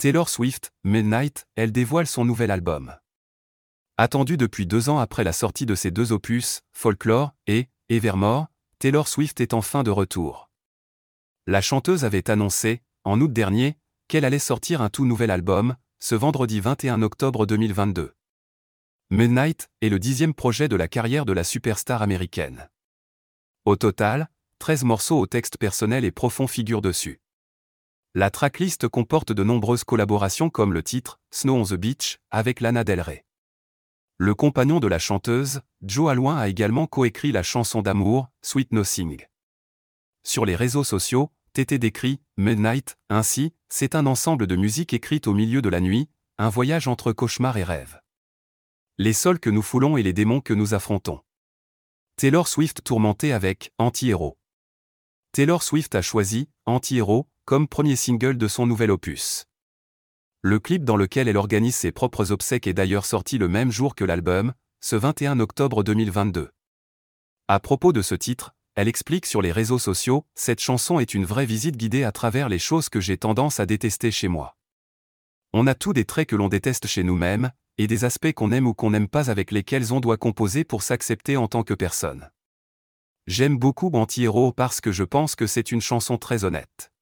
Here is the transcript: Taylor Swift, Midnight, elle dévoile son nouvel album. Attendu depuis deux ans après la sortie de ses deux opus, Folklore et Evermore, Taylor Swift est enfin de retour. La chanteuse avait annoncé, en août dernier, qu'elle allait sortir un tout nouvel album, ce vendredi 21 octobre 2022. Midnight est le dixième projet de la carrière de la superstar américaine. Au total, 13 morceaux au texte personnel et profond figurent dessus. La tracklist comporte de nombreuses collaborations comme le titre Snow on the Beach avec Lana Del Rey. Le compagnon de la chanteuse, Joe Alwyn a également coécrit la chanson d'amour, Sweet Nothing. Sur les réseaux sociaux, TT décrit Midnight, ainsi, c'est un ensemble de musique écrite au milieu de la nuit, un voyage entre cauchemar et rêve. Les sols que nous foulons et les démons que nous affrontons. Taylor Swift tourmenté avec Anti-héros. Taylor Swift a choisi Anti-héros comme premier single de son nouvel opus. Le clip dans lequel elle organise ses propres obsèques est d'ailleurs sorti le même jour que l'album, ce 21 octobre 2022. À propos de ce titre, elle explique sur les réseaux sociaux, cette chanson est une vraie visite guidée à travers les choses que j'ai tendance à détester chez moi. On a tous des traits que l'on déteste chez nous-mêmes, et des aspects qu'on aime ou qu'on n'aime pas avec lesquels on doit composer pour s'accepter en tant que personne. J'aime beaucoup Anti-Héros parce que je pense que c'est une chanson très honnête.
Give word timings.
Taylor 0.00 0.30
Swift, 0.30 0.72
Midnight, 0.82 1.46
elle 1.56 1.72
dévoile 1.72 2.06
son 2.06 2.24
nouvel 2.24 2.50
album. 2.50 2.96
Attendu 3.98 4.38
depuis 4.38 4.64
deux 4.66 4.88
ans 4.88 4.98
après 4.98 5.24
la 5.24 5.34
sortie 5.34 5.66
de 5.66 5.74
ses 5.74 5.90
deux 5.90 6.10
opus, 6.10 6.62
Folklore 6.72 7.34
et 7.46 7.68
Evermore, 7.90 8.46
Taylor 8.78 9.06
Swift 9.06 9.42
est 9.42 9.52
enfin 9.52 9.82
de 9.82 9.90
retour. 9.90 10.48
La 11.46 11.60
chanteuse 11.60 12.06
avait 12.06 12.30
annoncé, 12.30 12.80
en 13.04 13.20
août 13.20 13.30
dernier, 13.30 13.76
qu'elle 14.08 14.24
allait 14.24 14.38
sortir 14.38 14.80
un 14.80 14.88
tout 14.88 15.04
nouvel 15.04 15.30
album, 15.30 15.76
ce 15.98 16.14
vendredi 16.14 16.60
21 16.60 17.02
octobre 17.02 17.44
2022. 17.44 18.14
Midnight 19.10 19.68
est 19.82 19.90
le 19.90 19.98
dixième 19.98 20.32
projet 20.32 20.68
de 20.68 20.76
la 20.76 20.88
carrière 20.88 21.26
de 21.26 21.34
la 21.34 21.44
superstar 21.44 22.00
américaine. 22.00 22.70
Au 23.66 23.76
total, 23.76 24.30
13 24.60 24.84
morceaux 24.84 25.18
au 25.18 25.26
texte 25.26 25.58
personnel 25.58 26.06
et 26.06 26.10
profond 26.10 26.46
figurent 26.46 26.80
dessus. 26.80 27.20
La 28.16 28.28
tracklist 28.28 28.88
comporte 28.88 29.30
de 29.30 29.44
nombreuses 29.44 29.84
collaborations 29.84 30.50
comme 30.50 30.72
le 30.72 30.82
titre 30.82 31.20
Snow 31.30 31.54
on 31.54 31.62
the 31.62 31.74
Beach 31.74 32.18
avec 32.32 32.58
Lana 32.58 32.82
Del 32.82 33.00
Rey. 33.00 33.24
Le 34.18 34.34
compagnon 34.34 34.80
de 34.80 34.88
la 34.88 34.98
chanteuse, 34.98 35.60
Joe 35.82 36.10
Alwyn 36.10 36.36
a 36.36 36.48
également 36.48 36.88
coécrit 36.88 37.30
la 37.30 37.44
chanson 37.44 37.82
d'amour, 37.82 38.28
Sweet 38.42 38.72
Nothing. 38.72 39.24
Sur 40.24 40.44
les 40.44 40.56
réseaux 40.56 40.82
sociaux, 40.82 41.30
TT 41.52 41.78
décrit 41.78 42.20
Midnight, 42.36 42.98
ainsi, 43.10 43.54
c'est 43.68 43.94
un 43.94 44.06
ensemble 44.06 44.48
de 44.48 44.56
musique 44.56 44.92
écrite 44.92 45.28
au 45.28 45.32
milieu 45.32 45.62
de 45.62 45.68
la 45.68 45.80
nuit, 45.80 46.10
un 46.36 46.48
voyage 46.48 46.88
entre 46.88 47.12
cauchemar 47.12 47.58
et 47.58 47.64
rêve. 47.64 48.00
Les 48.98 49.12
sols 49.12 49.38
que 49.38 49.50
nous 49.50 49.62
foulons 49.62 49.96
et 49.96 50.02
les 50.02 50.12
démons 50.12 50.40
que 50.40 50.52
nous 50.52 50.74
affrontons. 50.74 51.20
Taylor 52.16 52.48
Swift 52.48 52.82
tourmenté 52.82 53.32
avec 53.32 53.72
Anti-héros. 53.78 54.36
Taylor 55.30 55.62
Swift 55.62 55.94
a 55.94 56.02
choisi 56.02 56.48
Anti-héros 56.66 57.28
comme 57.50 57.66
premier 57.66 57.96
single 57.96 58.38
de 58.38 58.46
son 58.46 58.64
nouvel 58.64 58.92
opus. 58.92 59.46
Le 60.40 60.60
clip 60.60 60.84
dans 60.84 60.94
lequel 60.94 61.26
elle 61.26 61.36
organise 61.36 61.74
ses 61.74 61.90
propres 61.90 62.30
obsèques 62.30 62.68
est 62.68 62.74
d'ailleurs 62.74 63.04
sorti 63.04 63.38
le 63.38 63.48
même 63.48 63.72
jour 63.72 63.96
que 63.96 64.04
l'album, 64.04 64.52
ce 64.80 64.94
21 64.94 65.40
octobre 65.40 65.82
2022. 65.82 66.52
À 67.48 67.58
propos 67.58 67.92
de 67.92 68.02
ce 68.02 68.14
titre, 68.14 68.54
elle 68.76 68.86
explique 68.86 69.26
sur 69.26 69.42
les 69.42 69.50
réseaux 69.50 69.80
sociaux, 69.80 70.26
cette 70.36 70.60
chanson 70.60 71.00
est 71.00 71.12
une 71.12 71.24
vraie 71.24 71.44
visite 71.44 71.76
guidée 71.76 72.04
à 72.04 72.12
travers 72.12 72.48
les 72.48 72.60
choses 72.60 72.88
que 72.88 73.00
j'ai 73.00 73.18
tendance 73.18 73.58
à 73.58 73.66
détester 73.66 74.12
chez 74.12 74.28
moi. 74.28 74.56
On 75.52 75.66
a 75.66 75.74
tous 75.74 75.92
des 75.92 76.04
traits 76.04 76.28
que 76.28 76.36
l'on 76.36 76.48
déteste 76.48 76.86
chez 76.86 77.02
nous-mêmes, 77.02 77.50
et 77.78 77.88
des 77.88 78.04
aspects 78.04 78.32
qu'on 78.32 78.52
aime 78.52 78.68
ou 78.68 78.74
qu'on 78.74 78.90
n'aime 78.90 79.08
pas 79.08 79.28
avec 79.28 79.50
lesquels 79.50 79.92
on 79.92 79.98
doit 79.98 80.18
composer 80.18 80.62
pour 80.62 80.84
s'accepter 80.84 81.36
en 81.36 81.48
tant 81.48 81.64
que 81.64 81.74
personne. 81.74 82.30
J'aime 83.26 83.58
beaucoup 83.58 83.90
Anti-Héros 83.92 84.52
parce 84.52 84.80
que 84.80 84.92
je 84.92 85.02
pense 85.02 85.34
que 85.34 85.48
c'est 85.48 85.72
une 85.72 85.80
chanson 85.80 86.16
très 86.16 86.44
honnête. 86.44 86.92